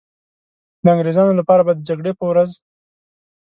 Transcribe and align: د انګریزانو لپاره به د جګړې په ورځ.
د 0.83 0.85
انګریزانو 0.93 1.33
لپاره 1.39 1.61
به 1.67 1.73
د 1.75 1.79
جګړې 1.87 2.11
په 2.19 2.23
ورځ. 2.31 2.49